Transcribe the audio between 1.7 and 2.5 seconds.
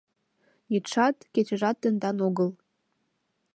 тендан огыл.